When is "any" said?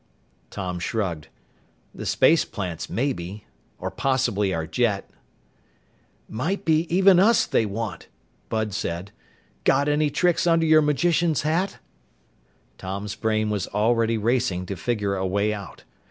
9.87-10.09